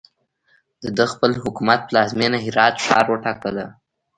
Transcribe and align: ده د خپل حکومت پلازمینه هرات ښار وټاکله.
ده 0.81 0.89
د 0.97 0.99
خپل 1.11 1.31
حکومت 1.43 1.79
پلازمینه 1.89 2.37
هرات 2.45 2.75
ښار 2.85 3.05
وټاکله. 3.09 3.65